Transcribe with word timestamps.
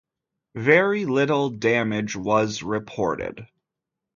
Very 0.55 1.05
little 1.05 1.51
damage 1.51 2.15
was 2.15 2.63
reported. 2.63 3.45